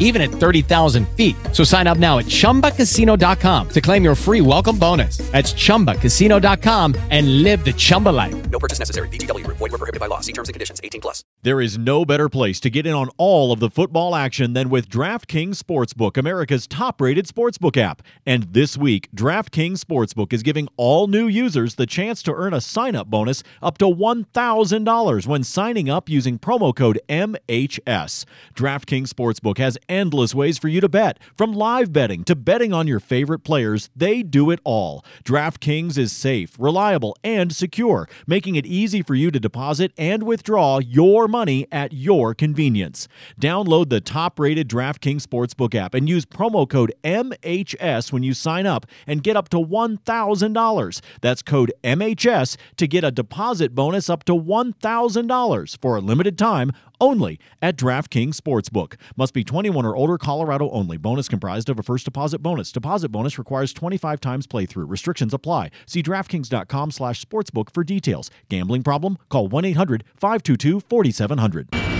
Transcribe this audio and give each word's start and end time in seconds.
even 0.00 0.20
at 0.20 0.30
30,000 0.30 1.08
feet. 1.10 1.36
So 1.52 1.62
sign 1.62 1.86
up 1.86 1.98
now 1.98 2.18
at 2.18 2.24
chumbacasino.com 2.24 3.68
to 3.68 3.80
claim 3.80 4.02
your 4.02 4.16
free 4.16 4.40
welcome 4.40 4.76
bonus. 4.76 5.18
That's 5.30 5.52
chumbacasino.com 5.52 6.96
and 7.10 7.42
live 7.44 7.64
the 7.64 7.72
Chumba 7.72 8.08
life. 8.08 8.50
No 8.50 8.58
purchase 8.58 8.80
necessary. 8.80 9.08
VGW 9.08 9.44
Group. 9.44 9.58
Void 9.58 9.70
were 9.70 9.78
prohibited 9.78 10.00
by 10.00 10.06
law. 10.06 10.20
See 10.20 10.32
terms 10.32 10.48
and 10.48 10.54
conditions. 10.54 10.80
18 10.82 11.00
plus. 11.00 11.22
There 11.42 11.60
is 11.60 11.78
no 11.78 12.04
better 12.04 12.28
place 12.28 12.60
to 12.60 12.70
get 12.70 12.86
in 12.86 12.94
on 12.94 13.10
all 13.16 13.52
of 13.52 13.60
the 13.60 13.70
football 13.70 14.14
action 14.14 14.52
than 14.52 14.68
with 14.68 14.88
DraftKings 14.88 15.56
Sportsbook, 15.56 16.16
America's 16.16 16.66
top-rated 16.66 17.26
sportsbook 17.26 17.76
app. 17.76 18.02
And 18.26 18.52
this 18.52 18.76
week, 18.76 19.08
DraftKings 19.14 19.78
Sportsbook 19.78 20.32
is 20.32 20.42
giving 20.42 20.68
all 20.76 21.06
new 21.06 21.26
users 21.26 21.76
the 21.76 21.86
chance 21.86 22.22
to 22.24 22.34
earn 22.34 22.52
a 22.52 22.60
sign-up 22.60 23.08
bonus 23.08 23.42
up 23.62 23.78
to 23.78 23.86
$1,000 23.86 25.26
when 25.26 25.42
signing 25.44 25.88
up 25.88 26.08
using 26.08 26.38
promo 26.38 26.74
code 26.74 27.00
MHS. 27.08 28.24
DraftKings 28.54 29.08
Sportsbook 29.08 29.58
has 29.58 29.78
endless 29.90 30.34
ways 30.34 30.56
for 30.56 30.68
you 30.68 30.80
to 30.80 30.88
bet, 30.88 31.18
from 31.36 31.52
live 31.52 31.92
betting 31.92 32.24
to 32.24 32.34
betting 32.34 32.72
on 32.72 32.86
your 32.86 33.00
favorite 33.00 33.40
players. 33.40 33.90
They 33.94 34.22
do 34.22 34.50
it 34.50 34.60
all. 34.64 35.04
DraftKings 35.24 35.98
is 35.98 36.12
safe, 36.12 36.56
reliable, 36.58 37.16
and 37.24 37.54
secure, 37.54 38.08
making 38.26 38.56
it 38.56 38.64
easy 38.64 39.02
for 39.02 39.14
you 39.14 39.30
to 39.30 39.40
deposit 39.40 39.92
and 39.98 40.22
withdraw 40.22 40.78
your 40.78 41.28
money 41.28 41.66
at 41.72 41.92
your 41.92 42.34
convenience. 42.34 43.08
Download 43.40 43.88
the 43.88 44.00
top-rated 44.00 44.68
DraftKings 44.68 45.26
Sportsbook 45.26 45.74
app 45.74 45.94
and 45.94 46.08
use 46.08 46.24
promo 46.24 46.68
code 46.68 46.94
MHS 47.02 48.12
when 48.12 48.22
you 48.22 48.32
sign 48.32 48.66
up 48.66 48.86
and 49.06 49.22
get 49.22 49.36
up 49.36 49.48
to 49.48 49.56
$1,000. 49.56 51.00
That's 51.20 51.42
code 51.42 51.72
MHS 51.82 52.56
to 52.76 52.86
get 52.86 53.02
a 53.02 53.10
deposit 53.10 53.74
bonus 53.74 54.08
up 54.08 54.24
to 54.24 54.32
$1,000 54.32 55.78
for 55.82 55.96
a 55.96 56.00
limited 56.00 56.38
time 56.38 56.70
only 57.00 57.38
at 57.62 57.76
DraftKings 57.76 58.36
Sportsbook. 58.36 58.96
Must 59.16 59.34
be 59.34 59.44
21 59.44 59.84
or 59.84 59.96
older, 59.96 60.18
Colorado 60.18 60.70
only. 60.70 60.96
Bonus 60.96 61.28
comprised 61.28 61.68
of 61.68 61.78
a 61.78 61.82
first 61.82 62.04
deposit 62.04 62.40
bonus. 62.40 62.72
Deposit 62.72 63.10
bonus 63.10 63.38
requires 63.38 63.72
25 63.72 64.20
times 64.20 64.46
playthrough. 64.46 64.88
Restrictions 64.88 65.34
apply. 65.34 65.70
See 65.86 66.02
DraftKings.com 66.02 66.90
slash 66.90 67.24
sportsbook 67.24 67.72
for 67.72 67.84
details. 67.84 68.30
Gambling 68.48 68.82
problem? 68.82 69.18
Call 69.28 69.48
1-800-522-4700. 69.50 71.99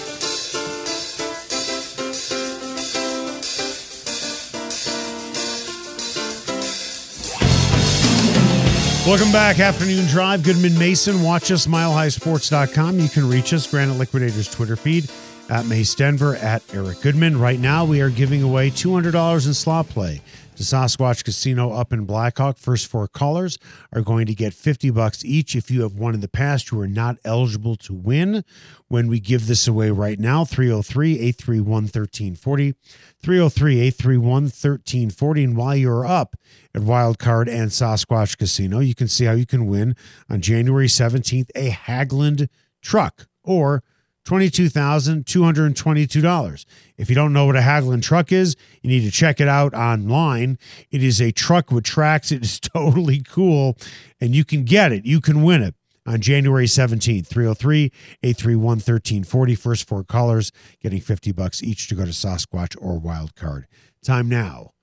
Welcome 9.07 9.31
back. 9.31 9.59
Afternoon 9.59 10.05
Drive. 10.05 10.43
Goodman 10.43 10.77
Mason. 10.77 11.23
Watch 11.23 11.51
us, 11.51 11.65
milehighsports.com. 11.65 12.99
You 12.99 13.09
can 13.09 13.27
reach 13.27 13.51
us, 13.51 13.65
Granite 13.65 13.97
Liquidators 13.97 14.47
Twitter 14.47 14.75
feed, 14.75 15.09
at 15.51 15.65
Mace 15.65 15.93
Denver, 15.95 16.37
at 16.37 16.63
Eric 16.73 17.01
Goodman. 17.01 17.37
Right 17.37 17.59
now, 17.59 17.83
we 17.83 17.99
are 17.99 18.09
giving 18.09 18.41
away 18.41 18.69
$200 18.69 19.45
in 19.45 19.53
slot 19.53 19.89
play 19.89 20.21
to 20.55 20.63
Sasquatch 20.63 21.25
Casino 21.25 21.73
up 21.73 21.91
in 21.91 22.05
Blackhawk. 22.05 22.57
First 22.57 22.87
four 22.87 23.09
callers 23.09 23.59
are 23.91 23.99
going 23.99 24.27
to 24.27 24.33
get 24.33 24.53
50 24.53 24.91
bucks 24.91 25.25
each. 25.25 25.53
If 25.53 25.69
you 25.69 25.81
have 25.81 25.95
won 25.95 26.13
in 26.13 26.21
the 26.21 26.29
past, 26.29 26.71
you 26.71 26.79
are 26.79 26.87
not 26.87 27.17
eligible 27.25 27.75
to 27.75 27.93
win 27.93 28.45
when 28.87 29.09
we 29.09 29.19
give 29.19 29.47
this 29.47 29.67
away 29.67 29.91
right 29.91 30.17
now. 30.17 30.45
303 30.45 31.19
831 31.19 31.67
1340. 31.67 32.73
303 33.21 33.79
831 33.81 34.43
1340. 34.43 35.43
And 35.43 35.57
while 35.57 35.75
you're 35.75 36.05
up 36.05 36.37
at 36.73 36.83
Wildcard 36.83 37.49
and 37.49 37.71
Sasquatch 37.71 38.37
Casino, 38.37 38.79
you 38.79 38.95
can 38.95 39.09
see 39.09 39.25
how 39.25 39.33
you 39.33 39.45
can 39.45 39.67
win 39.67 39.97
on 40.29 40.39
January 40.39 40.87
17th 40.87 41.49
a 41.55 41.71
Hagland 41.71 42.47
truck 42.81 43.27
or 43.43 43.83
$22,222. 44.25 46.65
If 46.97 47.09
you 47.09 47.15
don't 47.15 47.33
know 47.33 47.47
what 47.47 47.55
a 47.55 47.61
Haglund 47.61 48.03
truck 48.03 48.31
is, 48.31 48.55
you 48.81 48.89
need 48.89 49.03
to 49.03 49.11
check 49.11 49.41
it 49.41 49.47
out 49.47 49.73
online. 49.73 50.59
It 50.91 51.01
is 51.03 51.19
a 51.21 51.31
truck 51.31 51.71
with 51.71 51.83
tracks. 51.83 52.31
It 52.31 52.43
is 52.43 52.59
totally 52.73 53.23
cool, 53.27 53.77
and 54.19 54.35
you 54.35 54.45
can 54.45 54.63
get 54.63 54.91
it. 54.91 55.05
You 55.05 55.21
can 55.21 55.41
win 55.43 55.63
it 55.63 55.73
on 56.05 56.21
January 56.21 56.65
17th, 56.65 57.25
303 57.27 57.85
831 58.23 58.65
1340. 58.65 59.55
First 59.55 59.87
four 59.87 60.03
callers 60.03 60.51
getting 60.81 61.01
50 61.01 61.31
bucks 61.31 61.63
each 61.63 61.87
to 61.87 61.95
go 61.95 62.05
to 62.05 62.11
Sasquatch 62.11 62.77
or 62.79 62.99
Wild 62.99 63.35
Card. 63.35 63.65
Time 64.03 64.29
now 64.29 64.73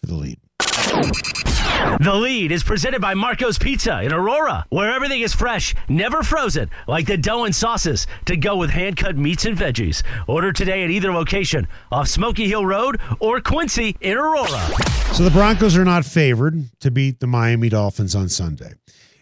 for 0.00 0.06
the 0.06 0.14
lead. 0.14 0.38
The 2.00 2.14
lead 2.14 2.52
is 2.52 2.62
presented 2.62 3.00
by 3.00 3.14
Marco's 3.14 3.58
Pizza 3.58 4.02
in 4.02 4.12
Aurora, 4.12 4.64
where 4.68 4.92
everything 4.92 5.20
is 5.20 5.34
fresh, 5.34 5.74
never 5.88 6.22
frozen, 6.22 6.70
like 6.86 7.06
the 7.06 7.16
dough 7.16 7.44
and 7.44 7.54
sauces 7.54 8.06
to 8.26 8.36
go 8.36 8.56
with 8.56 8.70
hand 8.70 8.96
cut 8.96 9.16
meats 9.16 9.44
and 9.44 9.56
veggies. 9.56 10.02
Order 10.26 10.52
today 10.52 10.84
at 10.84 10.90
either 10.90 11.12
location 11.12 11.66
off 11.90 12.08
Smoky 12.08 12.46
Hill 12.46 12.64
Road 12.64 13.00
or 13.20 13.40
Quincy 13.40 13.96
in 14.00 14.16
Aurora. 14.16 14.60
So 15.12 15.24
the 15.24 15.30
Broncos 15.32 15.76
are 15.76 15.84
not 15.84 16.04
favored 16.04 16.64
to 16.80 16.90
beat 16.90 17.20
the 17.20 17.26
Miami 17.26 17.68
Dolphins 17.68 18.14
on 18.14 18.28
Sunday. 18.28 18.74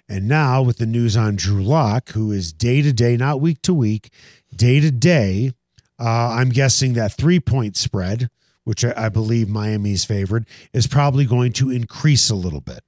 And 0.08 0.28
now, 0.28 0.62
with 0.62 0.78
the 0.78 0.86
news 0.86 1.16
on 1.16 1.36
Drew 1.36 1.62
Lock, 1.62 2.10
who 2.10 2.30
is 2.30 2.52
day 2.52 2.82
to 2.82 2.92
day, 2.92 3.16
not 3.16 3.40
week 3.40 3.62
to 3.62 3.74
week, 3.74 4.10
day 4.54 4.80
to 4.80 4.90
day, 4.90 5.52
uh, 5.98 6.30
I'm 6.38 6.50
guessing 6.50 6.92
that 6.92 7.12
three 7.12 7.40
point 7.40 7.76
spread, 7.76 8.28
which 8.66 8.84
I, 8.84 8.92
I 8.96 9.08
believe 9.08 9.48
Miami's 9.48 10.04
favored, 10.04 10.44
is 10.72 10.88
probably 10.88 11.24
going 11.24 11.52
to 11.52 11.70
increase 11.70 12.30
a 12.30 12.34
little 12.34 12.60
bit. 12.60 12.80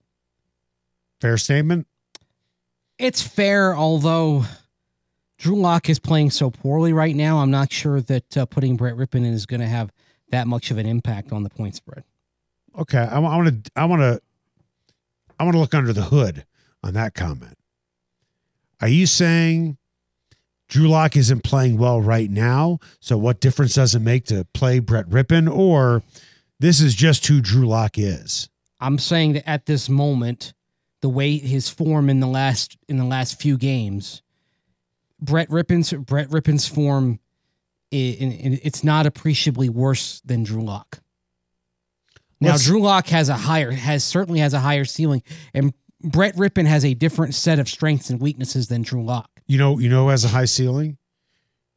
Fair 1.21 1.39
statement? 1.39 1.87
It's 2.99 3.22
fair, 3.22 3.77
although 3.77 4.44
Drew 5.39 5.55
Lock 5.55 5.89
is 5.89 6.00
playing 6.00 6.31
so 6.31 6.50
poorly 6.50 6.93
right 6.93 7.15
now. 7.15 7.39
I'm 7.39 7.53
not 7.53 7.71
sure 7.72 8.00
that 8.00 8.37
uh, 8.37 8.44
putting 8.47 8.77
Brett 8.77 8.97
Rypien 8.97 9.19
in 9.19 9.27
is 9.27 9.47
going 9.47 9.61
to 9.61 9.69
have 9.69 9.93
that 10.31 10.49
much 10.49 10.72
of 10.72 10.78
an 10.78 10.87
impact 10.87 11.31
on 11.31 11.44
the 11.44 11.50
point 11.50 11.77
spread. 11.77 12.03
Okay, 12.77 12.99
I 12.99 13.21
want 13.21 13.65
to, 13.65 13.71
I 13.77 13.84
want 13.84 14.03
to, 14.03 14.21
I 15.39 15.45
want 15.45 15.55
to 15.55 15.60
look 15.60 15.75
under 15.75 15.93
the 15.93 16.03
hood 16.03 16.45
on 16.83 16.95
that 16.95 17.15
comment. 17.15 17.56
Are 18.81 18.89
you 18.89 19.06
saying 19.06 19.78
Drew 20.68 20.88
Lock 20.88 21.16
isn't 21.16 21.44
playing 21.44 21.78
well 21.78 22.00
right 22.00 22.30
now? 22.30 22.78
So 23.00 23.16
what 23.16 23.40
difference 23.40 23.74
does 23.74 23.94
it 23.94 24.00
make 24.00 24.26
to 24.26 24.44
play 24.52 24.78
Brett 24.80 25.08
Rypien, 25.08 25.50
or 25.50 26.02
this 26.60 26.80
is 26.80 26.94
just 26.94 27.26
who 27.26 27.40
Drew 27.40 27.66
Lock 27.66 27.98
is? 27.98 28.48
I'm 28.80 28.98
saying 28.98 29.32
that 29.32 29.48
at 29.48 29.66
this 29.66 29.88
moment, 29.88 30.52
the 31.00 31.08
way 31.08 31.38
his 31.38 31.68
form 31.68 32.10
in 32.10 32.20
the 32.20 32.26
last 32.26 32.76
in 32.88 32.98
the 32.98 33.04
last 33.04 33.40
few 33.40 33.56
games, 33.56 34.22
Brett 35.20 35.48
Rypien's 35.48 35.92
Brett 35.92 36.28
Rypien's 36.28 36.68
form, 36.68 37.18
it's 37.90 38.84
not 38.84 39.06
appreciably 39.06 39.68
worse 39.68 40.20
than 40.24 40.44
Drew 40.44 40.62
Lock. 40.62 41.00
Now, 42.41 42.50
Let's- 42.53 42.66
Drew 42.66 42.82
Lock 42.82 43.06
has 43.09 43.28
a 43.28 43.36
higher 43.36 43.71
has 43.72 44.04
certainly 44.04 44.41
has 44.41 44.53
a 44.54 44.60
higher 44.60 44.84
ceiling, 44.84 45.22
and 45.54 45.72
Brett 46.03 46.36
Rypien 46.36 46.66
has 46.66 46.84
a 46.84 46.94
different 46.94 47.34
set 47.34 47.59
of 47.59 47.68
strengths 47.68 48.10
and 48.10 48.21
weaknesses 48.21 48.68
than 48.68 48.82
Drew 48.82 49.03
Lock. 49.03 49.37
You 49.48 49.59
know, 49.59 49.78
you 49.78 49.89
know, 49.89 50.04
who 50.04 50.10
has 50.10 50.24
a 50.24 50.28
high 50.28 50.45
ceiling. 50.45 50.98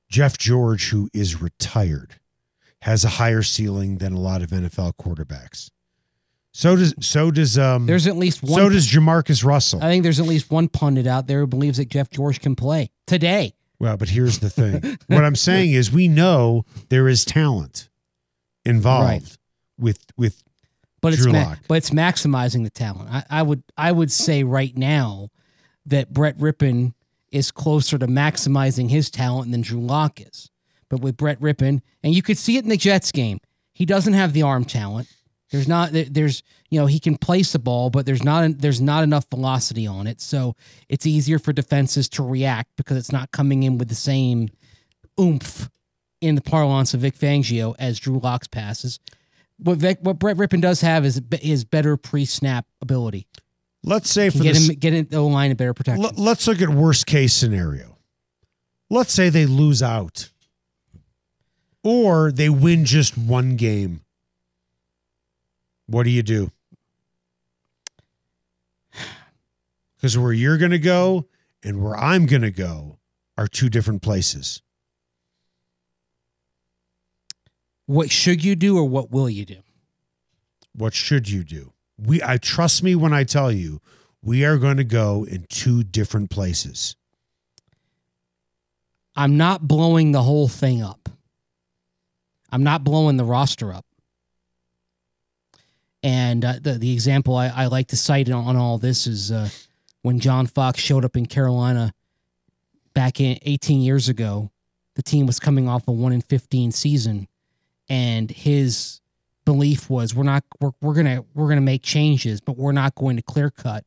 Jeff 0.09 0.37
George, 0.37 0.89
who 0.89 1.09
is 1.13 1.41
retired, 1.41 2.15
has 2.81 3.05
a 3.05 3.09
higher 3.09 3.41
ceiling 3.43 3.97
than 3.99 4.11
a 4.13 4.19
lot 4.19 4.41
of 4.41 4.49
NFL 4.49 4.93
quarterbacks. 5.01 5.71
So 6.53 6.75
does 6.75 6.93
so 6.99 7.31
does 7.31 7.57
um. 7.57 7.85
There's 7.85 8.07
at 8.07 8.17
least 8.17 8.43
one. 8.43 8.59
so 8.59 8.67
does 8.69 8.85
Jamarcus 8.87 9.45
Russell. 9.45 9.79
I 9.81 9.87
think 9.87 10.03
there's 10.03 10.19
at 10.19 10.25
least 10.25 10.51
one 10.51 10.67
pundit 10.67 11.07
out 11.07 11.27
there 11.27 11.39
who 11.39 11.47
believes 11.47 11.77
that 11.77 11.87
Jeff 11.87 12.09
George 12.09 12.41
can 12.41 12.55
play 12.57 12.91
today. 13.07 13.53
Well, 13.79 13.95
but 13.95 14.09
here's 14.09 14.39
the 14.39 14.49
thing. 14.49 14.97
what 15.07 15.23
I'm 15.23 15.35
saying 15.37 15.71
is, 15.71 15.91
we 15.91 16.07
know 16.09 16.65
there 16.89 17.07
is 17.07 17.23
talent 17.23 17.87
involved 18.65 19.07
Right. 19.07 19.37
with 19.79 20.05
with 20.17 20.43
but 20.99 21.13
it's 21.13 21.21
Drew 21.23 21.31
ma- 21.31 21.43
Lock. 21.45 21.59
but 21.69 21.75
it's 21.75 21.91
maximizing 21.91 22.63
the 22.65 22.69
talent. 22.69 23.09
I, 23.09 23.23
I 23.29 23.41
would 23.43 23.63
I 23.77 23.93
would 23.93 24.11
say 24.11 24.43
right 24.43 24.75
now 24.77 25.29
that 25.85 26.11
Brett 26.13 26.37
Rypien 26.37 26.93
is 27.31 27.51
closer 27.51 27.97
to 27.97 28.07
maximizing 28.07 28.89
his 28.89 29.09
talent 29.09 29.51
than 29.51 29.61
Drew 29.61 29.81
Lock 29.81 30.19
is 30.19 30.49
But 30.89 31.01
with 31.01 31.17
Brett 31.17 31.39
Rypien, 31.39 31.81
and 32.03 32.13
you 32.13 32.21
could 32.21 32.37
see 32.37 32.57
it 32.57 32.63
in 32.63 32.69
the 32.69 32.77
Jets 32.77 33.11
game, 33.11 33.39
he 33.73 33.85
doesn't 33.85 34.13
have 34.13 34.33
the 34.33 34.41
arm 34.41 34.65
talent. 34.65 35.07
There's 35.51 35.67
not 35.67 35.91
there's 35.91 36.43
you 36.69 36.79
know 36.79 36.85
he 36.85 36.99
can 36.99 37.17
place 37.17 37.51
the 37.51 37.59
ball, 37.59 37.89
but 37.89 38.05
there's 38.05 38.23
not 38.23 38.59
there's 38.59 38.79
not 38.79 39.03
enough 39.03 39.25
velocity 39.29 39.85
on 39.85 40.07
it, 40.07 40.21
so 40.21 40.55
it's 40.87 41.05
easier 41.05 41.39
for 41.39 41.51
defenses 41.51 42.07
to 42.09 42.23
react 42.23 42.69
because 42.77 42.97
it's 42.97 43.11
not 43.11 43.31
coming 43.31 43.63
in 43.63 43.77
with 43.77 43.89
the 43.89 43.95
same 43.95 44.47
oomph 45.19 45.69
in 46.21 46.35
the 46.35 46.41
parlance 46.41 46.93
of 46.93 47.01
Vic 47.01 47.17
Fangio 47.17 47.75
as 47.79 47.99
Drew 47.99 48.19
Lock's 48.19 48.47
passes. 48.47 48.99
What 49.57 49.77
Vic, 49.77 49.99
what 50.01 50.19
Brett 50.19 50.37
Rypien 50.37 50.61
does 50.61 50.81
have 50.81 51.05
is 51.05 51.21
is 51.41 51.65
better 51.65 51.97
pre-snap 51.97 52.65
ability. 52.81 53.27
Let's 53.83 54.09
say 54.09 54.29
for 54.29 54.39
get 54.39 54.53
this, 54.53 54.69
him 54.69 54.75
get 54.75 54.93
in 54.93 55.07
the 55.09 55.21
line 55.21 55.51
of 55.51 55.57
better 55.57 55.73
protection. 55.73 56.05
L- 56.05 56.11
let's 56.15 56.47
look 56.47 56.61
at 56.61 56.69
worst 56.69 57.05
case 57.05 57.33
scenario. 57.33 57.97
Let's 58.89 59.11
say 59.13 59.29
they 59.29 59.45
lose 59.45 59.81
out, 59.81 60.29
or 61.83 62.31
they 62.31 62.49
win 62.49 62.85
just 62.85 63.17
one 63.17 63.55
game. 63.55 64.01
What 65.87 66.03
do 66.03 66.09
you 66.09 66.23
do? 66.23 66.51
Because 69.95 70.17
where 70.17 70.33
you're 70.33 70.57
going 70.57 70.71
to 70.71 70.79
go 70.79 71.27
and 71.63 71.83
where 71.83 71.95
I'm 71.95 72.25
going 72.25 72.41
to 72.41 72.51
go 72.51 72.97
are 73.37 73.47
two 73.47 73.69
different 73.69 74.01
places. 74.01 74.61
what 77.91 78.09
should 78.09 78.43
you 78.43 78.55
do 78.55 78.77
or 78.77 78.85
what 78.85 79.11
will 79.11 79.29
you 79.29 79.45
do? 79.45 79.57
What 80.73 80.93
should 80.93 81.29
you 81.29 81.43
do? 81.43 81.73
We, 82.03 82.21
I 82.23 82.37
trust 82.37 82.83
me 82.83 82.95
when 82.95 83.13
I 83.13 83.23
tell 83.23 83.51
you, 83.51 83.79
we 84.23 84.43
are 84.45 84.57
going 84.57 84.77
to 84.77 84.83
go 84.83 85.25
in 85.25 85.45
two 85.49 85.83
different 85.83 86.29
places. 86.29 86.95
I'm 89.15 89.37
not 89.37 89.67
blowing 89.67 90.11
the 90.11 90.23
whole 90.23 90.47
thing 90.47 90.81
up. 90.81 91.09
I'm 92.51 92.63
not 92.63 92.83
blowing 92.83 93.17
the 93.17 93.23
roster 93.23 93.73
up. 93.73 93.85
And 96.03 96.43
uh, 96.43 96.53
the 96.59 96.73
the 96.73 96.91
example 96.91 97.35
I, 97.35 97.47
I 97.47 97.65
like 97.67 97.87
to 97.89 97.97
cite 97.97 98.29
on, 98.29 98.55
all 98.55 98.77
this 98.77 99.05
is 99.05 99.31
uh, 99.31 99.49
when 100.01 100.19
John 100.19 100.47
Fox 100.47 100.79
showed 100.79 101.05
up 101.05 101.15
in 101.15 101.27
Carolina 101.27 101.93
back 102.93 103.19
in 103.21 103.37
18 103.43 103.81
years 103.81 104.09
ago. 104.09 104.51
The 104.95 105.03
team 105.03 105.25
was 105.25 105.39
coming 105.39 105.69
off 105.69 105.87
a 105.87 105.91
one 105.91 106.11
in 106.11 106.21
15 106.21 106.71
season, 106.71 107.27
and 107.87 108.31
his 108.31 109.00
belief 109.51 109.89
was 109.89 110.15
we're 110.15 110.23
not 110.23 110.45
we're, 110.61 110.71
we're 110.79 110.93
gonna 110.93 111.25
we're 111.33 111.49
gonna 111.49 111.59
make 111.59 111.83
changes, 111.83 112.39
but 112.39 112.57
we're 112.57 112.71
not 112.71 112.95
going 112.95 113.17
to 113.17 113.21
clear 113.21 113.49
cut. 113.49 113.83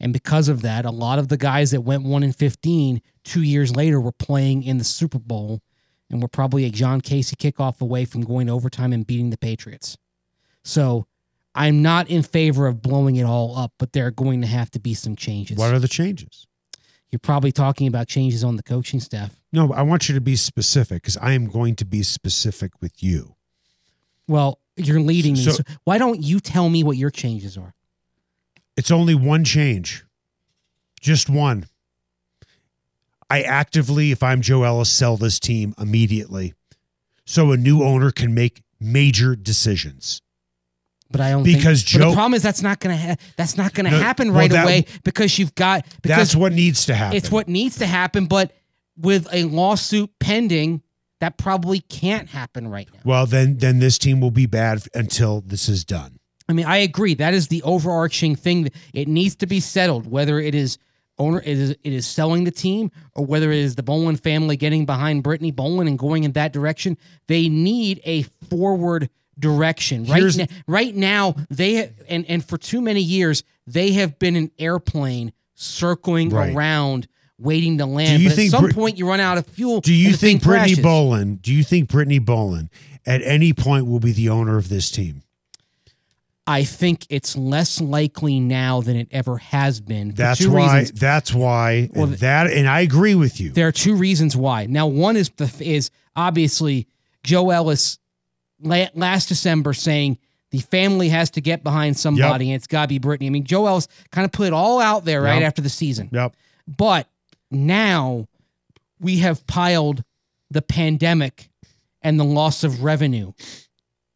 And 0.00 0.12
because 0.12 0.48
of 0.48 0.62
that, 0.62 0.84
a 0.84 0.90
lot 0.90 1.20
of 1.20 1.28
the 1.28 1.36
guys 1.36 1.70
that 1.70 1.82
went 1.82 2.02
one 2.02 2.24
in 2.24 2.32
15 2.32 3.00
two 3.22 3.42
years 3.42 3.76
later 3.76 4.00
were 4.00 4.10
playing 4.10 4.64
in 4.64 4.78
the 4.78 4.84
Super 4.84 5.20
Bowl 5.20 5.62
and 6.10 6.20
were 6.20 6.28
probably 6.28 6.64
a 6.64 6.70
John 6.70 7.00
Kasay 7.00 7.36
kickoff 7.36 7.80
away 7.80 8.04
from 8.04 8.22
going 8.22 8.50
overtime 8.50 8.92
and 8.92 9.06
beating 9.06 9.30
the 9.30 9.38
Patriots. 9.38 9.96
So 10.64 11.06
I'm 11.54 11.82
not 11.82 12.10
in 12.10 12.24
favor 12.24 12.66
of 12.66 12.82
blowing 12.82 13.14
it 13.14 13.24
all 13.24 13.56
up, 13.56 13.74
but 13.78 13.92
there 13.92 14.06
are 14.06 14.10
going 14.10 14.40
to 14.40 14.48
have 14.48 14.72
to 14.72 14.80
be 14.80 14.92
some 14.92 15.14
changes. 15.14 15.56
What 15.56 15.72
are 15.72 15.78
the 15.78 15.88
changes? 15.88 16.48
You're 17.10 17.20
probably 17.20 17.52
talking 17.52 17.86
about 17.86 18.08
changes 18.08 18.42
on 18.42 18.56
the 18.56 18.64
coaching 18.64 18.98
staff. 18.98 19.40
No, 19.52 19.72
I 19.72 19.82
want 19.82 20.08
you 20.08 20.16
to 20.16 20.20
be 20.20 20.34
specific 20.34 21.02
because 21.02 21.16
I 21.16 21.32
am 21.32 21.46
going 21.46 21.76
to 21.76 21.84
be 21.84 22.02
specific 22.02 22.72
with 22.80 23.02
you. 23.04 23.36
Well, 24.28 24.58
you're 24.76 25.00
leading 25.00 25.34
me. 25.34 25.42
So- 25.44 25.52
So 25.52 25.62
why 25.84 25.98
don't 25.98 26.22
you 26.22 26.40
tell 26.40 26.68
me 26.68 26.82
what 26.84 26.96
your 26.96 27.10
changes 27.10 27.56
are? 27.56 27.74
It's 28.76 28.90
only 28.90 29.14
one 29.14 29.42
change, 29.44 30.04
just 31.00 31.28
one. 31.30 31.66
I 33.28 33.42
actively, 33.42 34.12
if 34.12 34.22
I'm 34.22 34.40
Joe 34.40 34.62
Ellis, 34.62 34.90
sell 34.90 35.16
this 35.16 35.40
team 35.40 35.74
immediately 35.78 36.54
so 37.24 37.50
a 37.52 37.56
new 37.56 37.82
owner 37.82 38.10
can 38.12 38.34
make 38.34 38.62
major 38.78 39.34
decisions. 39.34 40.20
But 41.10 41.20
I 41.20 41.30
don't 41.30 41.42
Because 41.42 41.82
think, 41.82 41.92
but 41.94 42.04
Joe- 42.04 42.10
the 42.10 42.14
problem 42.14 42.34
is 42.34 42.42
that's 42.42 42.62
not 42.62 42.78
gonna 42.80 42.96
ha- 42.96 43.16
that's 43.36 43.56
not 43.56 43.72
gonna 43.74 43.90
No, 43.92 43.98
happen 43.98 44.28
well, 44.28 44.38
right 44.40 44.50
that- 44.50 44.64
away 44.64 44.86
because 45.04 45.38
you've 45.38 45.54
got 45.54 45.84
because 46.02 46.16
That's 46.18 46.36
what 46.36 46.52
needs 46.52 46.86
to 46.86 46.94
happen. 46.94 47.16
It's 47.16 47.30
what 47.30 47.48
needs 47.48 47.78
to 47.78 47.86
happen, 47.86 48.26
but 48.26 48.52
with 48.96 49.26
a 49.32 49.44
lawsuit 49.44 50.10
pending, 50.20 50.82
that 51.20 51.38
probably 51.38 51.80
can't 51.80 52.28
happen 52.28 52.68
right 52.68 52.88
now. 52.92 53.00
Well, 53.04 53.26
then, 53.26 53.58
then 53.58 53.78
this 53.78 53.98
team 53.98 54.20
will 54.20 54.30
be 54.30 54.46
bad 54.46 54.82
until 54.94 55.40
this 55.40 55.68
is 55.68 55.84
done. 55.84 56.18
I 56.48 56.52
mean, 56.52 56.66
I 56.66 56.76
agree. 56.78 57.14
That 57.14 57.34
is 57.34 57.48
the 57.48 57.62
overarching 57.62 58.36
thing. 58.36 58.70
It 58.92 59.08
needs 59.08 59.34
to 59.36 59.46
be 59.46 59.60
settled, 59.60 60.06
whether 60.06 60.38
it 60.38 60.54
is 60.54 60.78
owner 61.18 61.38
it 61.40 61.48
is 61.48 61.70
it 61.70 61.92
is 61.94 62.06
selling 62.06 62.44
the 62.44 62.50
team 62.50 62.90
or 63.14 63.24
whether 63.24 63.50
it 63.50 63.58
is 63.58 63.74
the 63.74 63.82
Bowlen 63.82 64.16
family 64.16 64.56
getting 64.56 64.84
behind 64.84 65.22
Brittany 65.22 65.50
Bowlen 65.50 65.88
and 65.88 65.98
going 65.98 66.24
in 66.24 66.32
that 66.32 66.52
direction. 66.52 66.98
They 67.26 67.48
need 67.48 68.00
a 68.04 68.22
forward 68.50 69.08
direction. 69.38 70.04
Right 70.04 70.36
now, 70.36 70.46
right 70.66 70.94
now 70.94 71.34
they 71.48 71.90
and 72.08 72.26
and 72.26 72.44
for 72.44 72.58
too 72.58 72.80
many 72.82 73.00
years 73.00 73.42
they 73.66 73.92
have 73.92 74.18
been 74.18 74.36
an 74.36 74.50
airplane 74.58 75.32
circling 75.54 76.28
Right. 76.30 76.54
around 76.54 77.08
waiting 77.38 77.78
to 77.78 77.86
land. 77.86 78.18
Do 78.18 78.22
you 78.22 78.28
but 78.30 78.36
think 78.36 78.46
at 78.48 78.50
some 78.56 78.64
Brit- 78.64 78.74
point 78.74 78.98
you 78.98 79.08
run 79.08 79.20
out 79.20 79.38
of 79.38 79.46
fuel. 79.46 79.80
Do 79.80 79.92
you 79.94 80.06
and 80.06 80.14
the 80.14 80.18
thing 80.18 80.28
think 80.38 80.42
Brittany 80.44 80.68
crashes. 80.70 80.82
Bowlen? 80.84 81.34
Do 81.36 81.52
you 81.52 81.62
think 81.62 81.88
Brittany 81.88 82.18
Bowlen 82.18 82.70
at 83.04 83.22
any 83.22 83.52
point 83.52 83.86
will 83.86 84.00
be 84.00 84.12
the 84.12 84.28
owner 84.30 84.56
of 84.58 84.68
this 84.68 84.90
team? 84.90 85.22
I 86.48 86.62
think 86.62 87.06
it's 87.10 87.36
less 87.36 87.80
likely 87.80 88.38
now 88.38 88.80
than 88.80 88.96
it 88.96 89.08
ever 89.10 89.38
has 89.38 89.80
been. 89.80 90.12
For 90.12 90.16
That's 90.18 90.40
two 90.40 90.52
why. 90.52 90.78
reasons. 90.80 91.00
That's 91.00 91.34
why. 91.34 91.90
Well, 91.92 92.04
and 92.04 92.14
that 92.18 92.46
and 92.52 92.68
I 92.68 92.80
agree 92.82 93.16
with 93.16 93.40
you. 93.40 93.50
There 93.50 93.66
are 93.66 93.72
two 93.72 93.96
reasons 93.96 94.36
why. 94.36 94.66
Now, 94.66 94.86
one 94.86 95.16
is 95.16 95.28
the 95.30 95.52
is 95.60 95.90
obviously 96.14 96.86
Joe 97.24 97.50
Ellis 97.50 97.98
last 98.62 99.28
December 99.28 99.72
saying 99.74 100.18
the 100.52 100.58
family 100.58 101.08
has 101.08 101.30
to 101.30 101.40
get 101.40 101.64
behind 101.64 101.98
somebody, 101.98 102.50
and 102.52 102.56
it's 102.56 102.68
got 102.68 102.82
to 102.82 102.88
be 102.88 102.98
Brittany. 102.98 103.26
I 103.26 103.30
mean, 103.30 103.44
Joe 103.44 103.66
Ellis 103.66 103.88
kind 104.12 104.24
of 104.24 104.30
put 104.30 104.46
it 104.46 104.52
all 104.52 104.80
out 104.80 105.04
there 105.04 105.20
right 105.22 105.40
Yep. 105.40 105.46
after 105.48 105.62
the 105.62 105.68
season. 105.68 106.08
Yep. 106.12 106.36
But 106.78 107.08
now 107.50 108.26
we 109.00 109.18
have 109.18 109.46
piled 109.46 110.02
the 110.50 110.62
pandemic 110.62 111.50
and 112.02 112.18
the 112.18 112.24
loss 112.24 112.64
of 112.64 112.82
revenue 112.82 113.32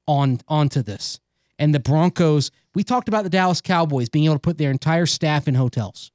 on 0.06 0.40
onto 0.48 0.82
this. 0.82 1.20
And 1.58 1.74
the 1.74 1.80
Broncos, 1.80 2.50
we 2.74 2.84
talked 2.84 3.08
about 3.08 3.24
the 3.24 3.30
Dallas 3.30 3.60
Cowboys 3.60 4.08
being 4.08 4.24
able 4.24 4.36
to 4.36 4.40
put 4.40 4.58
their 4.58 4.70
entire 4.70 5.06
staff 5.06 5.46
in 5.46 5.54
hotels 5.54 6.10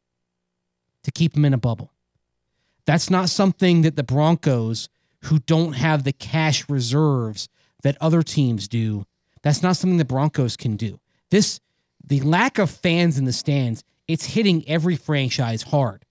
to 1.04 1.12
keep 1.12 1.34
them 1.34 1.46
in 1.46 1.54
a 1.54 1.58
bubble. 1.58 1.92
That's 2.86 3.10
not 3.10 3.30
something 3.30 3.82
that 3.82 3.96
the 3.96 4.04
Broncos, 4.04 4.90
who 5.24 5.40
don't 5.40 5.74
have 5.74 6.04
the 6.04 6.14
cash 6.14 6.68
reserves 6.70 7.50
that 7.84 7.98
other 8.00 8.24
teams 8.24 8.68
do, 8.68 9.06
that's 9.44 9.62
not 9.62 9.76
something 9.76 9.98
the 9.98 10.06
Broncos 10.06 10.58
can 10.58 10.76
do. 10.76 11.00
This 11.30 11.60
the 12.08 12.22
lack 12.22 12.60
of 12.60 12.70
fans 12.70 13.18
in 13.18 13.26
the 13.26 13.34
stands, 13.34 13.84
it's 14.08 14.26
hitting 14.26 14.68
every 14.68 14.96
franchise 14.96 15.64
hard. 15.64 16.05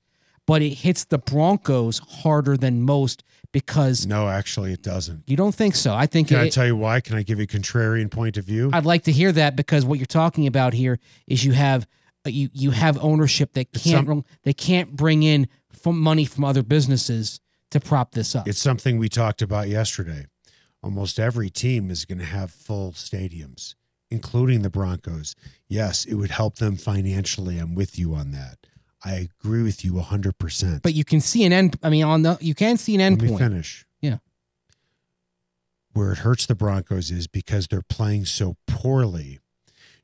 But 0.47 0.61
it 0.63 0.71
hits 0.75 1.05
the 1.05 1.19
Broncos 1.19 1.99
harder 2.01 2.57
than 2.57 2.83
most 2.83 3.25
because 3.53 4.07
No, 4.07 4.29
actually, 4.29 4.73
it 4.73 4.83
doesn't. 4.83 5.23
you 5.27 5.37
don't 5.37 5.55
think 5.55 5.75
so. 5.75 5.95
I 5.95 6.07
think 6.07 6.29
Can 6.29 6.39
I 6.39 6.49
tell 6.49 6.67
you 6.67 6.77
why? 6.77 7.01
Can 7.01 7.17
I 7.17 7.23
give 7.23 7.39
you 7.39 7.45
a 7.45 7.47
contrarian 7.47 8.11
point 8.11 8.37
of 8.37 8.45
view? 8.45 8.71
I'd 8.73 8.85
like 8.85 9.05
to 9.05 9.13
hear 9.13 9.33
that 9.33 9.57
because 9.57 9.85
what 9.85 9.99
you're 9.99 10.07
talking 10.07 10.47
about 10.47 10.75
here 10.75 10.99
is 11.27 11.45
you 11.45 11.53
have 11.53 11.87
uh, 12.27 12.31
you 12.31 12.49
you 12.53 12.73
have 12.73 12.99
ownership 13.03 13.53
that 13.55 13.73
can't 13.73 14.07
some- 14.07 14.25
they 14.43 14.53
can't 14.53 14.95
bring 14.97 15.23
in 15.23 15.49
from 15.73 15.99
money 16.01 16.25
from 16.25 16.45
other 16.45 16.63
businesses 16.63 17.41
to 17.71 17.81
prop 17.81 18.13
this 18.13 18.35
up. 18.35 18.47
It's 18.49 18.61
something 18.61 18.99
we 18.99 19.09
talked 19.09 19.41
about 19.43 19.69
yesterday. 19.69 20.27
Almost 20.83 21.19
every 21.19 21.49
team 21.49 21.91
is 21.91 22.05
going 22.05 22.19
to 22.19 22.25
have 22.27 22.51
full 22.51 22.93
stadiums, 22.93 23.75
including 24.11 24.63
the 24.63 24.71
Broncos. 24.71 25.35
Yes, 25.69 26.05
it 26.05 26.15
would 26.15 26.31
help 26.31 26.57
them 26.57 26.77
financially. 26.77 27.59
I'm 27.59 27.75
with 27.75 27.99
you 27.99 28.15
on 28.15 28.31
that. 28.33 28.59
I 29.05 29.29
agree 29.43 29.63
with 29.63 29.85
you 29.85 29.93
100%. 29.93 30.83
but 30.83 30.95
you 30.95 31.05
can 31.05 31.21
see 31.21 31.45
an 31.45 31.53
end. 31.53 31.77
I 31.83 31.91
mean, 31.91 32.05
on 32.05 32.23
the 32.23 32.39
you 32.41 32.55
can 32.55 32.77
see 32.77 32.95
an 32.95 33.01
end 33.01 33.17
Let 33.21 33.23
me 33.25 33.29
point. 33.31 33.41
finish. 33.43 33.87
Yeah. 34.01 34.19
Where 35.93 36.13
it 36.13 36.19
hurts 36.19 36.47
the 36.47 36.55
Broncos 36.55 37.11
is 37.11 37.27
because 37.27 37.69
they're 37.69 37.83
playing 37.83 38.25
so 38.25 38.57
poorly. 38.67 39.39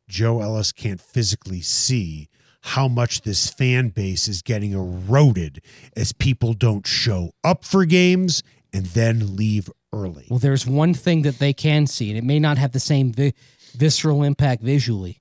Joe 0.08 0.40
Ellis 0.40 0.72
can't 0.72 1.00
physically 1.00 1.60
see 1.60 2.28
how 2.62 2.88
much 2.88 3.22
this 3.22 3.48
fan 3.48 3.88
base 3.88 4.28
is 4.28 4.42
getting 4.42 4.72
eroded 4.72 5.62
as 5.96 6.12
people 6.12 6.52
don't 6.52 6.86
show 6.86 7.30
up 7.42 7.64
for 7.64 7.84
games 7.86 8.42
and 8.72 8.86
then 8.86 9.34
leave 9.34 9.70
early. 9.92 10.26
Well, 10.28 10.38
there's 10.38 10.66
one 10.66 10.92
thing 10.94 11.22
that 11.22 11.38
they 11.38 11.52
can 11.52 11.86
see, 11.86 12.10
and 12.10 12.18
it 12.18 12.24
may 12.24 12.38
not 12.38 12.58
have 12.58 12.72
the 12.72 12.80
same 12.80 13.12
vi- 13.12 13.32
visceral 13.74 14.22
impact 14.22 14.62
visually, 14.62 15.20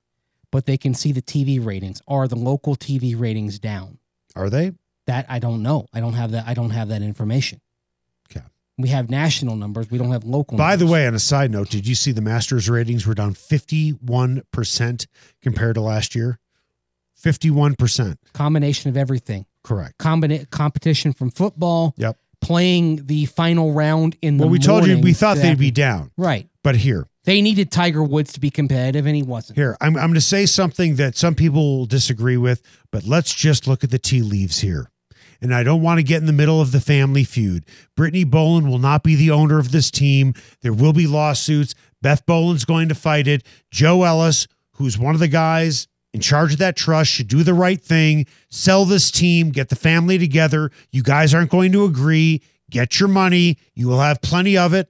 but 0.52 0.66
they 0.66 0.76
can 0.76 0.94
see 0.94 1.12
the 1.12 1.22
TV 1.22 1.64
ratings. 1.64 2.02
Are 2.08 2.26
the 2.28 2.36
local 2.36 2.76
TV 2.76 3.18
ratings 3.18 3.58
down? 3.58 3.98
Are 4.36 4.50
they? 4.50 4.72
That 5.06 5.26
I 5.28 5.38
don't 5.38 5.62
know. 5.62 5.86
I 5.92 6.00
don't 6.00 6.12
have 6.14 6.30
that. 6.32 6.44
I 6.46 6.54
don't 6.54 6.70
have 6.70 6.88
that 6.88 7.02
information. 7.02 7.60
Okay. 8.30 8.44
We 8.78 8.88
have 8.90 9.10
national 9.10 9.56
numbers. 9.56 9.90
We 9.90 9.98
don't 9.98 10.10
have 10.12 10.24
local. 10.24 10.56
By 10.58 10.76
the 10.76 10.86
way, 10.86 11.06
on 11.06 11.14
a 11.14 11.18
side 11.18 11.50
note, 11.50 11.70
did 11.70 11.86
you 11.86 11.94
see 11.94 12.12
the 12.12 12.20
Masters 12.20 12.68
ratings 12.68 13.06
were 13.06 13.14
down 13.14 13.34
51% 13.34 15.06
compared 15.42 15.74
to 15.74 15.80
last 15.80 16.14
year? 16.14 16.38
51%. 17.22 18.16
combination 18.32 18.88
of 18.88 18.96
everything. 18.96 19.44
Correct. 19.62 19.98
Combina- 19.98 20.48
competition 20.48 21.12
from 21.12 21.30
football, 21.30 21.92
Yep. 21.98 22.16
playing 22.40 23.06
the 23.06 23.26
final 23.26 23.72
round 23.72 24.16
in 24.22 24.38
the 24.38 24.44
Well, 24.44 24.50
we 24.50 24.58
told 24.58 24.86
you 24.86 24.98
we 24.98 25.12
thought 25.12 25.36
they'd 25.36 25.58
be 25.58 25.70
down, 25.70 26.12
right. 26.16 26.48
but 26.62 26.76
here, 26.76 27.06
They 27.24 27.42
needed 27.42 27.70
Tiger 27.70 28.02
Woods 28.02 28.32
to 28.32 28.40
be 28.40 28.50
competitive, 28.50 29.06
and 29.06 29.14
he 29.14 29.22
wasn't. 29.22 29.58
Here, 29.58 29.76
I'm, 29.80 29.96
I'm 29.96 30.08
going 30.08 30.14
to 30.14 30.20
say 30.20 30.46
something 30.46 30.96
that 30.96 31.16
some 31.16 31.34
people 31.34 31.78
will 31.78 31.86
disagree 31.86 32.38
with, 32.38 32.62
but 32.90 33.04
let's 33.04 33.34
just 33.34 33.66
look 33.66 33.84
at 33.84 33.90
the 33.90 33.98
tea 33.98 34.22
leaves 34.22 34.60
here. 34.60 34.90
And 35.42 35.54
I 35.54 35.62
don't 35.62 35.82
want 35.82 35.98
to 35.98 36.02
get 36.02 36.18
in 36.20 36.26
the 36.26 36.32
middle 36.32 36.60
of 36.60 36.72
the 36.72 36.80
family 36.80 37.24
feud. 37.24 37.64
Brittany 37.96 38.24
Bowlen 38.24 38.68
will 38.68 38.78
not 38.78 39.02
be 39.02 39.16
the 39.16 39.30
owner 39.30 39.58
of 39.58 39.72
this 39.72 39.90
team. 39.90 40.34
There 40.60 40.72
will 40.72 40.92
be 40.92 41.06
lawsuits. 41.06 41.74
Beth 42.02 42.24
Bowlen's 42.26 42.64
going 42.64 42.88
to 42.88 42.94
fight 42.94 43.26
it. 43.26 43.42
Joe 43.70 44.02
Ellis, 44.02 44.46
who's 44.72 44.98
one 44.98 45.14
of 45.14 45.20
the 45.20 45.28
guys 45.28 45.88
in 46.12 46.20
charge 46.20 46.52
of 46.52 46.58
that 46.58 46.76
trust, 46.76 47.10
should 47.10 47.28
do 47.28 47.42
the 47.42 47.54
right 47.54 47.80
thing, 47.80 48.26
sell 48.50 48.84
this 48.84 49.10
team, 49.10 49.50
get 49.50 49.68
the 49.68 49.76
family 49.76 50.18
together. 50.18 50.70
You 50.90 51.02
guys 51.02 51.32
aren't 51.32 51.50
going 51.50 51.72
to 51.72 51.84
agree. 51.84 52.42
Get 52.70 53.00
your 53.00 53.08
money. 53.08 53.58
You 53.74 53.88
will 53.88 54.00
have 54.00 54.20
plenty 54.20 54.56
of 54.56 54.74
it. 54.74 54.88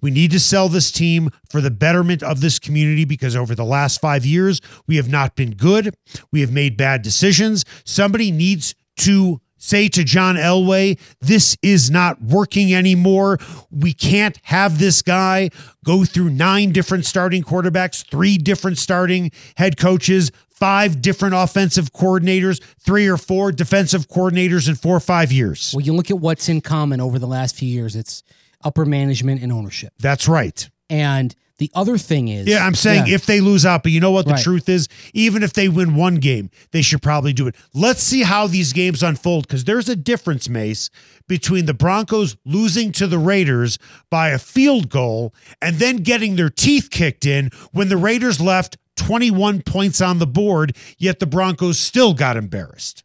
We 0.00 0.10
need 0.10 0.30
to 0.32 0.40
sell 0.40 0.68
this 0.68 0.92
team 0.92 1.30
for 1.48 1.60
the 1.60 1.70
betterment 1.70 2.22
of 2.22 2.40
this 2.40 2.58
community 2.58 3.04
because 3.04 3.34
over 3.34 3.54
the 3.54 3.64
last 3.64 4.00
five 4.00 4.26
years, 4.26 4.60
we 4.86 4.96
have 4.96 5.08
not 5.08 5.36
been 5.36 5.52
good. 5.52 5.94
We 6.30 6.40
have 6.40 6.52
made 6.52 6.76
bad 6.76 7.02
decisions. 7.02 7.64
Somebody 7.84 8.30
needs 8.30 8.74
to 8.98 9.40
say 9.58 9.88
to 9.88 10.04
John 10.04 10.36
Elway, 10.36 10.98
this 11.20 11.56
is 11.62 11.90
not 11.90 12.22
working 12.22 12.74
anymore. 12.74 13.38
We 13.70 13.92
can't 13.92 14.38
have 14.44 14.78
this 14.78 15.02
guy 15.02 15.50
go 15.84 16.04
through 16.04 16.30
nine 16.30 16.72
different 16.72 17.04
starting 17.04 17.42
quarterbacks, 17.42 18.06
three 18.08 18.38
different 18.38 18.78
starting 18.78 19.32
head 19.56 19.76
coaches, 19.76 20.30
five 20.48 21.02
different 21.02 21.34
offensive 21.34 21.92
coordinators, 21.92 22.62
three 22.80 23.08
or 23.08 23.16
four 23.16 23.52
defensive 23.52 24.08
coordinators 24.08 24.68
in 24.68 24.74
four 24.74 24.96
or 24.96 25.00
five 25.00 25.32
years. 25.32 25.72
Well, 25.74 25.84
you 25.84 25.92
look 25.92 26.10
at 26.10 26.18
what's 26.18 26.48
in 26.48 26.60
common 26.60 27.00
over 27.00 27.18
the 27.18 27.26
last 27.26 27.56
few 27.56 27.68
years. 27.68 27.96
It's 27.96 28.22
upper 28.64 28.84
management 28.84 29.42
and 29.42 29.52
ownership. 29.52 29.92
That's 29.98 30.26
right. 30.28 30.68
And 30.90 31.34
the 31.58 31.70
other 31.74 31.96
thing 31.96 32.28
is, 32.28 32.46
Yeah, 32.46 32.66
I'm 32.66 32.74
saying 32.74 33.06
Yeah. 33.06 33.14
if 33.14 33.24
they 33.26 33.40
lose 33.40 33.64
out, 33.64 33.82
but 33.82 33.90
you 33.92 33.98
know 34.00 34.10
what 34.10 34.26
the 34.26 34.32
Right. 34.34 34.42
truth 34.42 34.68
is? 34.68 34.88
Even 35.14 35.42
if 35.42 35.54
they 35.54 35.68
win 35.68 35.94
one 35.94 36.16
game, 36.16 36.50
they 36.70 36.82
should 36.82 37.00
probably 37.00 37.32
do 37.32 37.46
it. 37.46 37.54
Let's 37.72 38.02
see 38.02 38.22
how 38.24 38.46
these 38.46 38.72
games 38.74 39.02
unfold 39.02 39.46
because 39.48 39.64
there's 39.64 39.88
a 39.88 39.96
difference, 39.96 40.48
Mace, 40.50 40.90
between 41.26 41.64
the 41.66 41.72
Broncos 41.74 42.36
losing 42.44 42.92
to 42.92 43.06
the 43.06 43.18
Raiders 43.18 43.78
by 44.10 44.28
a 44.28 44.38
field 44.38 44.90
goal 44.90 45.34
and 45.62 45.78
then 45.78 45.98
getting 45.98 46.36
their 46.36 46.50
teeth 46.50 46.90
kicked 46.90 47.24
in 47.24 47.50
when 47.72 47.88
the 47.88 47.96
Raiders 47.96 48.38
left 48.40 48.76
21 48.96 49.62
points 49.62 50.00
on 50.00 50.18
the 50.18 50.26
board, 50.26 50.76
yet 50.98 51.20
the 51.20 51.26
Broncos 51.26 51.78
still 51.78 52.12
got 52.14 52.36
embarrassed. 52.36 53.02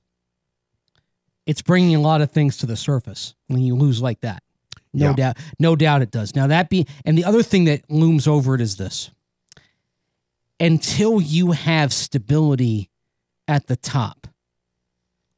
it's 1.48 1.62
bringing 1.64 1.96
a 1.96 2.00
lot 2.00 2.22
of 2.22 2.32
things 2.32 2.56
to 2.58 2.66
the 2.68 2.78
surface 2.78 3.34
when 3.48 3.62
you 3.62 3.76
lose 3.76 4.00
like 4.02 4.22
that. 4.22 4.44
No 4.94 5.08
Yeah. 5.10 5.14
doubt, 5.14 5.38
no 5.60 5.76
doubt 5.76 6.02
it 6.02 6.12
does. 6.12 6.36
Now 6.36 6.48
that 6.48 6.70
be, 6.70 6.86
and 7.06 7.18
the 7.18 7.24
other 7.26 7.44
thing 7.44 7.64
that 7.66 7.90
looms 7.90 8.28
over 8.28 8.56
it 8.56 8.62
is 8.62 8.76
this: 8.78 9.10
until 10.60 11.22
you 11.22 11.52
have 11.52 11.94
stability 11.94 12.90
at 13.48 13.68
the 13.68 13.76
top, 13.76 14.28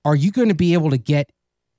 are 0.06 0.16
you 0.16 0.32
going 0.32 0.50
to 0.50 0.56
be 0.56 0.74
able 0.74 0.90
to 0.90 0.98
get 0.98 1.32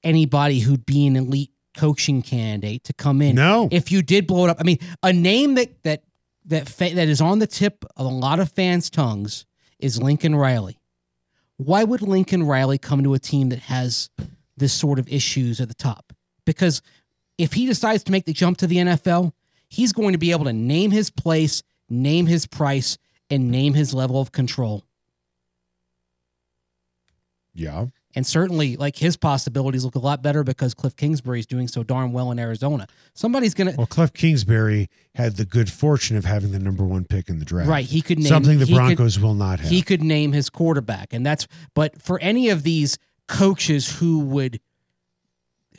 anybody 0.02 0.60
who'd 0.60 0.86
be 0.86 1.06
an 1.06 1.16
elite 1.16 1.50
coaching 1.76 2.22
candidate 2.22 2.84
to 2.84 2.92
come 2.92 3.20
in? 3.20 3.34
No. 3.36 3.68
If 3.70 3.90
you 3.92 4.02
did 4.02 4.26
blow 4.26 4.44
it 4.46 4.50
up, 4.50 4.58
I 4.60 4.62
mean, 4.62 4.78
a 5.02 5.12
name 5.12 5.54
that 5.54 5.82
that 5.82 6.04
that 6.46 6.68
fa- 6.68 6.94
that 6.94 7.08
is 7.08 7.20
on 7.20 7.38
the 7.38 7.46
tip 7.46 7.84
of 7.96 8.06
a 8.06 8.10
lot 8.10 8.38
of 8.40 8.52
fans' 8.52 8.90
tongues 8.90 9.46
is 9.78 10.00
Lincoln 10.00 10.34
Riley. 10.34 10.78
Why 11.56 11.84
would 11.84 12.02
Lincoln 12.02 12.42
Riley 12.42 12.78
come 12.78 13.02
to 13.04 13.14
a 13.14 13.18
team 13.18 13.48
that 13.50 13.60
has 13.60 14.10
this 14.56 14.72
sort 14.72 14.98
of 14.98 15.08
issues 15.08 15.60
at 15.60 15.68
the 15.68 15.74
top? 15.74 16.12
Because 16.44 16.82
if 17.38 17.52
he 17.54 17.66
decides 17.66 18.04
to 18.04 18.12
make 18.12 18.24
the 18.24 18.32
jump 18.32 18.58
to 18.58 18.66
the 18.66 18.76
NFL, 18.76 19.32
he's 19.68 19.92
going 19.92 20.12
to 20.12 20.18
be 20.18 20.30
able 20.30 20.44
to 20.44 20.52
name 20.52 20.90
his 20.90 21.10
place, 21.10 21.62
name 21.88 22.26
his 22.26 22.46
price, 22.46 22.98
and 23.30 23.50
name 23.50 23.74
his 23.74 23.92
level 23.94 24.20
of 24.20 24.32
control. 24.32 24.84
Yeah. 27.54 27.86
And 28.16 28.24
certainly, 28.24 28.76
like 28.76 28.96
his 28.96 29.16
possibilities 29.16 29.84
look 29.84 29.96
a 29.96 30.00
lot 30.00 30.22
better 30.22 30.44
because 30.44 30.72
Cliff 30.72 30.94
Kingsbury 30.94 31.40
is 31.40 31.46
doing 31.46 31.66
so 31.66 31.82
darn 31.82 32.12
well 32.12 32.30
in 32.30 32.38
Arizona. 32.38 32.86
Somebody's 33.14 33.54
gonna 33.54 33.74
Well, 33.76 33.88
Cliff 33.88 34.12
Kingsbury 34.12 34.88
had 35.16 35.34
the 35.36 35.44
good 35.44 35.68
fortune 35.70 36.16
of 36.16 36.24
having 36.24 36.52
the 36.52 36.60
number 36.60 36.84
one 36.84 37.04
pick 37.04 37.28
in 37.28 37.40
the 37.40 37.44
draft. 37.44 37.68
right. 37.68 37.84
He 37.84 38.00
could 38.02 38.18
name 38.18 38.28
Something 38.28 38.58
the 38.60 38.66
he 38.66 38.72
could- 38.74 38.78
Broncos 38.78 39.18
will 39.18 39.34
not 39.34 39.58
have. 39.60 39.68
he 39.68 39.82
could 39.82 40.02
name 40.02 40.32
his 40.32 40.48
quarterback 40.48 41.12
and 41.12 41.26
that's 41.26 41.48
but 41.74 42.00
for 42.00 42.20
any 42.20 42.50
of 42.50 42.62
these 42.62 42.98
coaches 43.26 43.96
who 43.98 44.20
would 44.20 44.60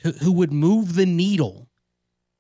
who, 0.06 0.12
who 0.12 0.32
would 0.32 0.54
move 0.54 0.94
the 0.94 1.06
needle 1.06 1.68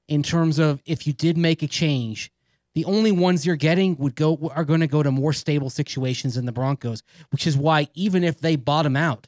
in 0.07 0.21
terms 0.21 0.59
of 0.59 0.81
if 0.85 1.07
you 1.07 1.13
did 1.13 1.35
make 1.35 1.63
a 1.63 1.67
change 1.67 2.31
the 2.75 2.85
only 2.85 3.11
ones 3.11 3.45
you're 3.45 3.55
getting 3.55 3.95
would 3.97 4.15
go 4.15 4.51
are 4.53 4.65
going 4.65 4.81
to 4.81 4.87
go 4.87 5.01
to 5.01 5.09
more 5.09 5.33
stable 5.33 5.71
situations 5.71 6.37
in 6.37 6.45
the 6.45 6.51
Broncos 6.51 7.01
which 7.31 7.47
is 7.47 7.57
why 7.57 7.87
even 7.95 8.23
if 8.23 8.39
they 8.39 8.55
bottom 8.55 8.95
out 8.95 9.27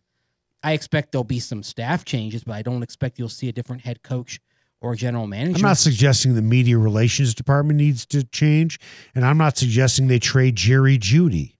I 0.61 0.73
expect 0.73 1.11
there'll 1.11 1.23
be 1.23 1.39
some 1.39 1.63
staff 1.63 2.05
changes 2.05 2.43
but 2.43 2.53
I 2.53 2.61
don't 2.61 2.83
expect 2.83 3.17
you'll 3.17 3.27
see 3.27 3.49
a 3.49 3.53
different 3.53 3.81
head 3.81 4.03
coach 4.03 4.39
or 4.81 4.93
general 4.93 5.25
manager 5.25 5.57
I'm 5.57 5.63
not 5.63 5.77
suggesting 5.77 6.35
the 6.35 6.43
media 6.43 6.77
relations 6.77 7.33
department 7.33 7.77
needs 7.77 8.05
to 8.07 8.23
change, 8.23 8.79
and 9.15 9.25
I'm 9.25 9.39
not 9.39 9.57
suggesting 9.57 10.07
they 10.07 10.19
trade 10.19 10.55
Jerry 10.55 10.99
Jeudy. 10.99 11.55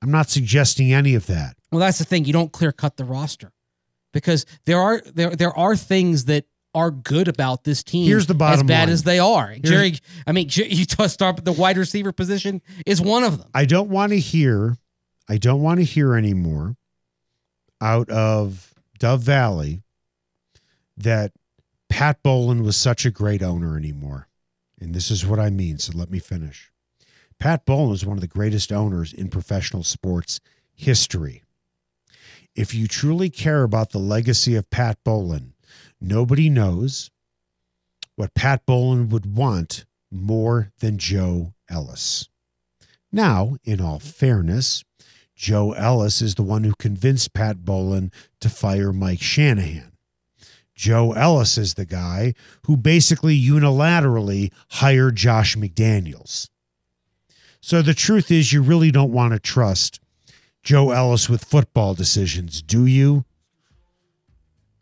I'm 0.00 0.12
not 0.12 0.30
suggesting 0.30 0.92
any 0.92 1.16
of 1.16 1.26
that. 1.26 1.56
Well, 1.72 1.80
that's 1.80 1.98
the 1.98 2.04
thing. 2.04 2.24
You 2.24 2.32
don't 2.32 2.52
clear 2.52 2.70
cut 2.70 2.96
the 2.96 3.04
roster 3.04 3.50
because 4.16 4.46
there 4.64 4.80
are 4.80 5.02
there 5.14 5.36
there 5.36 5.56
are 5.56 5.76
things 5.76 6.24
that 6.24 6.46
are 6.74 6.90
good 6.90 7.28
about 7.28 7.64
this 7.64 7.82
team. 7.82 8.06
Here's 8.06 8.26
the 8.26 8.34
bottom 8.34 8.60
as 8.60 8.62
bad 8.66 8.80
line. 8.80 8.88
as 8.90 9.02
they 9.02 9.18
are. 9.18 9.54
Jerry, 9.62 9.98
I 10.26 10.32
mean, 10.32 10.48
you 10.52 10.84
start 10.86 11.44
the 11.44 11.52
wide 11.52 11.76
receiver 11.76 12.12
position 12.12 12.62
is 12.86 13.00
one 13.00 13.24
of 13.24 13.38
them. 13.38 13.48
I 13.54 13.66
don't 13.66 13.90
want 13.90 14.12
to 14.12 14.18
hear, 14.18 14.76
I 15.28 15.36
don't 15.36 15.60
want 15.60 15.80
to 15.80 15.84
hear 15.84 16.14
anymore 16.14 16.76
out 17.80 18.08
of 18.08 18.74
Dove 18.98 19.20
Valley 19.20 19.82
that 20.96 21.32
Pat 21.90 22.22
Bowlen 22.22 22.62
was 22.62 22.76
such 22.76 23.04
a 23.04 23.10
great 23.10 23.42
owner 23.42 23.76
anymore. 23.76 24.28
And 24.80 24.94
this 24.94 25.10
is 25.10 25.26
what 25.26 25.38
I 25.38 25.50
mean. 25.50 25.78
So 25.78 25.92
let 25.96 26.10
me 26.10 26.18
finish. 26.18 26.70
Pat 27.38 27.66
Bowlen 27.66 27.92
is 27.92 28.04
one 28.04 28.16
of 28.16 28.22
the 28.22 28.26
greatest 28.26 28.72
owners 28.72 29.12
in 29.12 29.28
professional 29.28 29.82
sports 29.82 30.40
history. 30.74 31.42
If 32.56 32.74
you 32.74 32.88
truly 32.88 33.28
care 33.28 33.64
about 33.64 33.90
the 33.90 33.98
legacy 33.98 34.54
of 34.54 34.70
Pat 34.70 34.96
Bowlen, 35.04 35.52
nobody 36.00 36.48
knows 36.48 37.10
what 38.16 38.32
Pat 38.32 38.64
Bowlen 38.64 39.10
would 39.10 39.36
want 39.36 39.84
more 40.10 40.72
than 40.80 40.96
Joe 40.96 41.52
Ellis. 41.68 42.30
Now, 43.12 43.58
in 43.62 43.82
all 43.82 43.98
fairness, 43.98 44.84
Joe 45.34 45.72
Ellis 45.72 46.22
is 46.22 46.36
the 46.36 46.42
one 46.42 46.64
who 46.64 46.72
convinced 46.74 47.34
Pat 47.34 47.58
Bowlen 47.58 48.10
to 48.40 48.48
fire 48.48 48.90
Mike 48.90 49.20
Shanahan. 49.20 49.92
Joe 50.74 51.12
Ellis 51.12 51.58
is 51.58 51.74
the 51.74 51.84
guy 51.84 52.32
who 52.64 52.78
basically 52.78 53.38
unilaterally 53.38 54.50
hired 54.70 55.16
Josh 55.16 55.56
McDaniels. 55.56 56.48
So 57.60 57.82
the 57.82 57.94
truth 57.94 58.30
is, 58.30 58.54
you 58.54 58.62
really 58.62 58.90
don't 58.90 59.12
want 59.12 59.34
to 59.34 59.38
trust 59.38 60.00
Joe 60.66 60.90
Ellis 60.90 61.28
with 61.28 61.44
football 61.44 61.94
decisions, 61.94 62.60
do 62.60 62.86
you? 62.86 63.24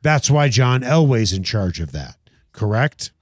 That's 0.00 0.30
why 0.30 0.48
John 0.48 0.80
Elway's 0.80 1.34
in 1.34 1.42
charge 1.42 1.78
of 1.78 1.92
that, 1.92 2.16
correct? 2.52 3.12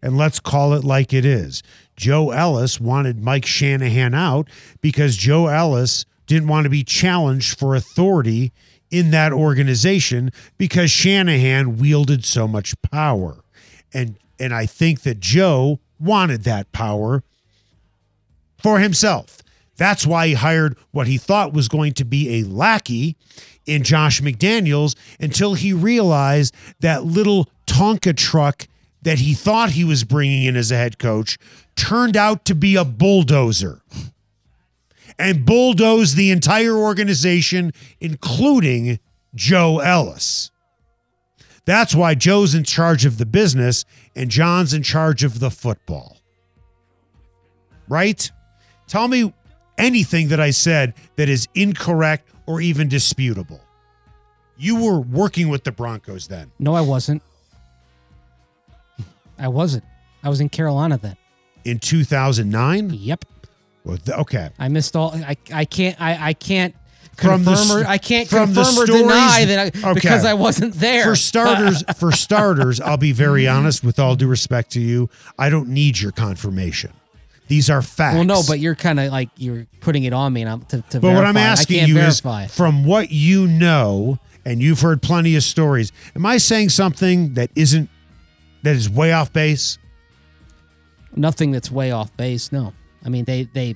And 0.00 0.16
let's 0.16 0.38
call 0.38 0.74
it 0.74 0.84
like 0.84 1.12
it 1.12 1.24
is. 1.24 1.64
Joe 1.96 2.30
Ellis 2.30 2.80
wanted 2.80 3.20
Mike 3.20 3.44
Shanahan 3.44 4.14
out 4.14 4.46
because 4.80 5.16
Joe 5.16 5.48
Ellis 5.48 6.04
didn't 6.28 6.46
want 6.46 6.64
to 6.66 6.70
be 6.70 6.84
challenged 6.84 7.58
for 7.58 7.74
authority 7.74 8.52
in 8.88 9.10
that 9.10 9.32
organization 9.32 10.30
because 10.56 10.92
Shanahan 10.92 11.78
wielded 11.78 12.24
so 12.24 12.46
much 12.46 12.80
power. 12.80 13.38
And 13.92 14.20
and 14.38 14.54
I 14.54 14.66
think 14.66 15.00
that 15.00 15.18
Joe 15.18 15.80
wanted 15.98 16.44
that 16.44 16.70
power 16.70 17.24
for 18.56 18.78
himself. 18.78 19.42
That's 19.76 20.06
why 20.06 20.28
he 20.28 20.34
hired 20.34 20.76
what 20.90 21.06
he 21.06 21.18
thought 21.18 21.52
was 21.52 21.68
going 21.68 21.94
to 21.94 22.04
be 22.04 22.40
a 22.40 22.44
lackey 22.44 23.16
in 23.66 23.82
Josh 23.82 24.20
McDaniels 24.20 24.94
until 25.18 25.54
he 25.54 25.72
realized 25.72 26.54
that 26.80 27.04
little 27.04 27.48
Tonka 27.66 28.16
truck 28.16 28.66
that 29.02 29.18
he 29.18 29.34
thought 29.34 29.70
he 29.70 29.84
was 29.84 30.04
bringing 30.04 30.44
in 30.44 30.56
as 30.56 30.70
a 30.70 30.76
head 30.76 30.98
coach 30.98 31.38
turned 31.74 32.16
out 32.16 32.44
to 32.44 32.54
be 32.54 32.76
a 32.76 32.84
bulldozer 32.84 33.82
and 35.18 35.44
bulldozed 35.44 36.16
the 36.16 36.30
entire 36.30 36.74
organization, 36.74 37.72
including 38.00 38.98
Joe 39.34 39.80
Ellis. 39.80 40.50
That's 41.64 41.94
why 41.94 42.14
Joe's 42.14 42.54
in 42.54 42.64
charge 42.64 43.04
of 43.04 43.18
the 43.18 43.26
business 43.26 43.84
and 44.16 44.30
John's 44.30 44.74
in 44.74 44.82
charge 44.82 45.22
of 45.22 45.38
the 45.38 45.50
football. 45.50 46.18
Right? 47.88 48.30
Tell 48.88 49.08
me 49.08 49.32
anything 49.82 50.28
that 50.28 50.40
I 50.40 50.50
said 50.50 50.94
that 51.16 51.28
is 51.28 51.48
incorrect 51.54 52.28
or 52.46 52.60
even 52.60 52.88
disputable. 52.88 53.60
You 54.56 54.82
were 54.82 55.00
working 55.00 55.48
with 55.48 55.64
the 55.64 55.72
Broncos 55.72 56.28
then. 56.28 56.52
No, 56.58 56.74
I 56.74 56.80
wasn't. 56.82 57.22
I 59.38 59.48
wasn't. 59.48 59.84
I 60.22 60.28
was 60.28 60.40
in 60.40 60.48
Carolina 60.48 60.98
then. 60.98 61.16
In 61.64 61.78
2009? 61.78 62.90
Yep. 62.90 63.24
Well, 63.84 63.96
th- 63.96 64.18
okay. 64.18 64.50
I 64.58 64.68
missed 64.68 64.94
all. 64.94 65.12
I 65.14 65.36
I 65.52 65.64
can't. 65.64 66.00
I 66.00 66.28
I 66.28 66.32
can't. 66.34 66.74
From 67.16 67.44
the 67.44 67.54
confirm 67.54 67.76
or, 67.76 67.80
s- 67.80 67.86
I 67.88 67.98
can't 67.98 68.28
the 68.30 68.36
confirm 68.38 68.78
or 68.78 68.86
deny 68.86 69.44
that 69.44 69.58
I, 69.76 69.90
Okay. 69.90 69.94
because 69.94 70.24
I 70.24 70.34
wasn't 70.34 70.74
there. 70.74 71.04
For 71.04 71.14
starters, 71.16 71.84
for 71.98 72.10
starters, 72.12 72.80
I'll 72.80 72.96
be 72.96 73.12
very 73.12 73.46
honest 73.46 73.84
with 73.84 73.98
all 73.98 74.14
due 74.16 74.28
respect 74.28 74.70
to 74.72 74.80
you. 74.80 75.10
I 75.38 75.50
don't 75.50 75.68
need 75.68 76.00
your 76.00 76.12
confirmation. 76.12 76.92
These 77.48 77.68
are 77.68 77.82
facts. 77.82 78.14
well, 78.14 78.24
no, 78.24 78.42
but 78.46 78.60
you're 78.60 78.74
kind 78.74 78.98
of 79.00 79.10
like 79.12 79.28
you're 79.36 79.66
putting 79.80 80.04
it 80.04 80.12
on 80.12 80.32
me, 80.32 80.42
and 80.42 80.50
I'm 80.50 80.62
to, 80.66 80.80
to 80.90 81.00
But 81.00 81.14
what 81.14 81.24
I'm 81.24 81.36
asking 81.36 81.86
you 81.88 81.94
verify. 81.94 82.44
is 82.44 82.54
from 82.54 82.84
what 82.84 83.10
you 83.10 83.46
know, 83.46 84.18
and 84.44 84.62
you've 84.62 84.80
heard 84.80 85.02
plenty 85.02 85.36
of 85.36 85.42
stories, 85.42 85.92
am 86.16 86.24
I 86.24 86.38
saying 86.38 86.70
something 86.70 87.34
that 87.34 87.50
isn't 87.54 87.90
that 88.62 88.74
is 88.76 88.88
way 88.88 89.12
off 89.12 89.32
base? 89.32 89.78
nothing 91.14 91.50
that's 91.50 91.70
way 91.70 91.90
off 91.90 92.16
base. 92.16 92.52
No, 92.52 92.72
I 93.04 93.08
mean 93.10 93.24
they 93.24 93.44
they. 93.52 93.74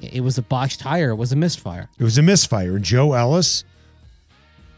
It 0.00 0.22
was 0.22 0.38
a 0.38 0.42
botched 0.42 0.80
hire. 0.80 1.10
It 1.10 1.16
was 1.16 1.32
a 1.32 1.36
misfire. 1.36 1.88
It 1.98 2.04
was 2.04 2.16
a 2.18 2.22
misfire, 2.22 2.76
and 2.76 2.84
Joe 2.84 3.12
Ellis 3.14 3.64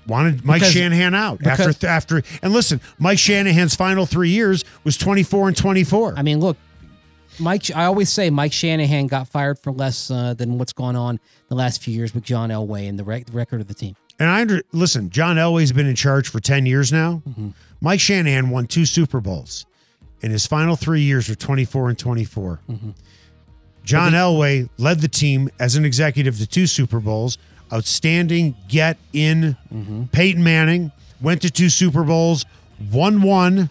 wanted 0.06 0.44
Mike 0.44 0.60
Because- 0.60 0.72
Shanahan 0.72 1.14
out 1.14 1.44
after 1.46 1.86
after. 1.86 2.22
And 2.42 2.52
listen, 2.52 2.80
Mike 2.98 3.18
Shanahan's 3.18 3.76
final 3.76 4.06
three 4.06 4.30
years 4.30 4.64
was 4.82 4.96
24 4.96 5.48
and 5.48 5.56
24. 5.56 6.14
I 6.16 6.22
mean, 6.22 6.40
look, 6.40 6.56
Mike. 7.40 7.74
I 7.74 7.84
always 7.84 8.10
say 8.10 8.30
Mike 8.30 8.52
Shanahan 8.52 9.06
got 9.06 9.28
fired 9.28 9.58
for 9.58 9.72
less 9.72 10.10
uh, 10.10 10.34
than 10.34 10.58
what's 10.58 10.72
gone 10.72 10.96
on 10.96 11.18
the 11.48 11.54
last 11.54 11.82
few 11.82 11.94
years 11.94 12.14
with 12.14 12.24
John 12.24 12.50
Elway 12.50 12.88
and 12.88 12.98
the, 12.98 13.04
the 13.04 13.32
record 13.32 13.60
of 13.60 13.68
the 13.68 13.74
team. 13.74 13.96
And 14.18 14.28
I 14.28 14.42
under, 14.42 14.62
listen, 14.72 15.08
John 15.10 15.36
Elway's 15.36 15.72
been 15.72 15.86
in 15.86 15.96
charge 15.96 16.28
for 16.28 16.40
10 16.40 16.66
years 16.66 16.92
now. 16.92 17.22
Mm-hmm. 17.28 17.48
Mike 17.80 18.00
Shanahan 18.00 18.50
won 18.50 18.66
two 18.66 18.84
Super 18.84 19.20
Bowls. 19.20 19.64
In 20.20 20.30
his 20.30 20.46
final 20.46 20.76
three 20.76 21.00
years 21.00 21.30
were 21.30 21.34
24 21.34 21.88
and 21.88 21.98
24. 21.98 22.60
Mm-hmm. 22.68 22.90
John 23.82 24.12
Elway 24.12 24.68
led 24.76 25.00
the 25.00 25.08
team 25.08 25.48
as 25.58 25.76
an 25.76 25.86
executive 25.86 26.36
to 26.38 26.46
two 26.46 26.66
Super 26.66 27.00
Bowls. 27.00 27.38
Outstanding 27.72 28.54
get 28.68 28.98
in. 29.14 29.56
Mm-hmm. 29.72 30.04
Peyton 30.12 30.44
Manning 30.44 30.92
went 31.22 31.40
to 31.42 31.50
two 31.50 31.70
Super 31.70 32.04
Bowls, 32.04 32.44
won 32.92 33.22
one. 33.22 33.70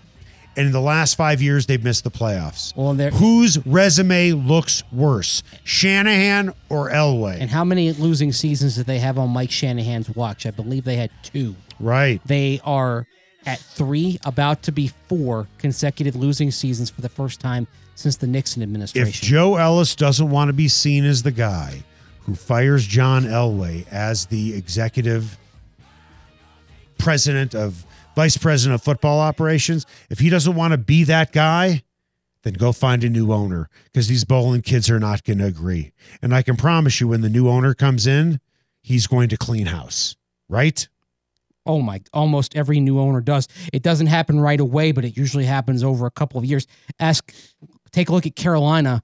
And 0.60 0.66
in 0.66 0.74
the 0.74 0.82
last 0.82 1.16
five 1.16 1.42
years, 1.42 1.68
they've 1.68 1.82
missed 1.82 2.04
the 2.04 2.12
playoffs. 2.12 2.76
Well, 2.76 2.94
they're- 2.94 3.12
Whose 3.12 3.66
resume 3.66 4.34
looks 4.34 4.84
worse, 4.92 5.42
Shanahan 5.64 6.52
or 6.68 6.90
Elway? 6.92 7.38
And 7.40 7.50
how 7.50 7.64
many 7.64 7.94
losing 7.94 8.34
seasons 8.34 8.76
did 8.76 8.86
they 8.86 9.00
have 9.00 9.18
on 9.18 9.30
Mike 9.30 9.52
Shanahan's 9.52 10.10
watch? 10.10 10.46
I 10.46 10.52
believe 10.52 10.84
they 10.84 10.98
had 10.98 11.12
two. 11.24 11.56
right. 11.80 12.20
They 12.26 12.60
are 12.66 13.08
at 13.46 13.58
three, 13.60 14.20
about 14.26 14.62
to 14.64 14.74
be 14.74 14.92
four 15.08 15.48
consecutive 15.60 16.14
losing 16.18 16.52
seasons 16.52 16.90
for 16.90 17.00
the 17.00 17.08
first 17.08 17.40
time 17.40 17.66
since 17.96 18.18
the 18.18 18.28
Nixon 18.28 18.62
administration. 18.62 19.08
If 19.08 19.16
Joe 19.22 19.56
Ellis 19.56 19.96
doesn't 19.96 20.30
want 20.30 20.50
to 20.50 20.54
be 20.54 20.68
seen 20.68 21.06
as 21.06 21.24
the 21.24 21.32
guy 21.32 21.84
who 22.24 22.36
fires 22.36 22.86
John 22.86 23.24
Elway 23.24 23.88
as 23.94 24.26
the 24.26 24.54
executive 24.56 25.38
president 26.98 27.56
of 27.56 27.86
vice 28.20 28.36
president 28.36 28.76
of 28.76 28.84
football 28.84 29.22
operations, 29.22 29.86
if 30.10 30.20
he 30.20 30.30
doesn't 30.30 30.54
want 30.54 30.74
to 30.74 30.78
be 30.78 31.06
that 31.06 31.32
guy, 31.32 31.82
then 32.44 32.52
go 32.52 32.74
find 32.74 33.02
a 33.06 33.10
new 33.10 33.32
owner 33.32 33.70
because 33.86 34.10
these 34.10 34.26
Bowlen 34.26 34.62
kids 34.62 34.90
are 34.90 35.00
not 35.00 35.24
going 35.24 35.40
to 35.40 35.46
agree. 35.46 35.94
And 36.22 36.36
I 36.36 36.42
can 36.42 36.58
promise 36.58 37.00
you, 37.00 37.08
when 37.08 37.22
the 37.22 37.30
new 37.30 37.48
owner 37.48 37.74
comes 37.74 38.06
in, 38.06 38.42
he's 38.82 39.08
going 39.08 39.30
to 39.30 39.38
clean 39.38 39.68
house, 39.68 40.18
right? 40.50 40.86
oh 41.66 41.82
my, 41.82 42.02
almost 42.14 42.56
every 42.56 42.80
new 42.80 43.00
owner 43.00 43.22
does. 43.22 43.48
It 43.72 43.84
doesn't 43.84 44.08
happen 44.08 44.40
right 44.40 44.60
away, 44.60 44.92
but 44.92 45.06
it 45.06 45.16
usually 45.16 45.46
happens 45.46 45.84
over 45.84 46.06
a 46.08 46.12
couple 46.12 46.40
of 46.40 46.46
years. 46.46 46.66
Ask, 47.00 47.32
take 47.92 48.10
a 48.10 48.12
look 48.12 48.26
at 48.26 48.36
Carolina, 48.36 49.04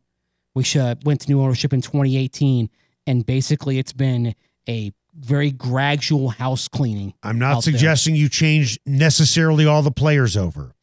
which 0.54 0.76
uh, 0.76 0.96
went 1.06 1.22
to 1.22 1.30
new 1.30 1.42
ownership 1.42 1.74
in 1.74 1.82
2018, 1.82 2.70
and 3.06 3.26
basically 3.26 3.78
it's 3.78 3.94
been 3.94 4.34
a 4.68 4.92
very 5.18 5.52
gradual 5.52 6.30
house 6.30 6.68
cleaning. 6.68 7.14
I'm 7.24 7.40
not 7.40 7.58
out 7.58 7.64
there. 7.64 7.74
suggesting 7.74 8.16
you 8.16 8.30
change 8.30 8.80
necessarily 8.86 9.66
all 9.66 9.82
the 9.82 9.92
players 9.92 10.36
over, 10.36 10.74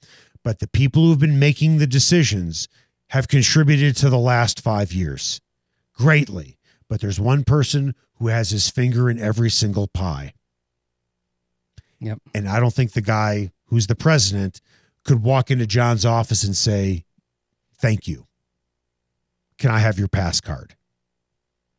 but 0.42 0.58
the 0.58 0.68
people 0.68 1.04
who've 1.04 1.18
been 1.18 1.38
making 1.38 1.78
the 1.78 1.86
decisions 1.86 2.68
have 3.10 3.28
contributed 3.28 3.96
to 3.96 4.08
the 4.08 4.18
last 4.18 4.60
five 4.60 4.92
years 4.92 5.40
greatly. 5.94 6.58
But 6.88 7.00
there's 7.00 7.20
one 7.20 7.44
person 7.44 7.94
who 8.18 8.28
has 8.28 8.50
his 8.50 8.68
finger 8.70 9.10
in 9.10 9.18
every 9.18 9.50
single 9.50 9.86
pie. 9.86 10.34
Yep. 12.00 12.18
And 12.34 12.48
I 12.48 12.60
don't 12.60 12.74
think 12.74 12.92
the 12.92 13.00
guy 13.00 13.52
who's 13.66 13.86
the 13.86 13.94
president 13.94 14.60
could 15.04 15.22
walk 15.22 15.50
into 15.50 15.66
John's 15.66 16.04
office 16.04 16.42
and 16.44 16.56
say, 16.56 17.04
Thank 17.78 18.06
you. 18.06 18.26
Can 19.58 19.70
I 19.70 19.80
have 19.80 19.98
your 19.98 20.08
pass 20.08 20.40
card? 20.40 20.76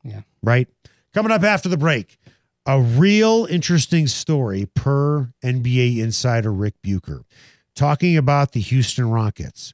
Yeah. 0.03 0.21
Right? 0.41 0.67
Coming 1.13 1.31
up 1.31 1.43
after 1.43 1.69
the 1.69 1.77
break, 1.77 2.17
a 2.65 2.79
real 2.81 3.45
interesting 3.49 4.07
story 4.07 4.67
per 4.73 5.29
NBA 5.43 5.97
insider 5.99 6.51
Rick 6.51 6.75
Bucher 6.81 7.23
talking 7.75 8.17
about 8.17 8.51
the 8.53 8.61
Houston 8.61 9.09
Rockets 9.09 9.73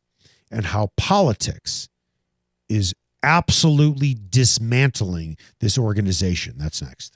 and 0.50 0.66
how 0.66 0.92
politics 0.98 1.88
is 2.68 2.94
absolutely 3.22 4.16
dismantling 4.30 5.38
this 5.60 5.78
organization. 5.78 6.56
That's 6.58 6.82
next. 6.82 7.16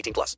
18 0.00 0.12
plus. 0.12 0.36